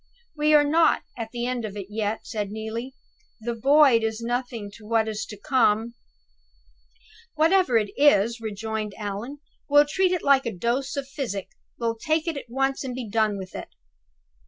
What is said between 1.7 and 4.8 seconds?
it yet," said Neelie. "The Void is nothing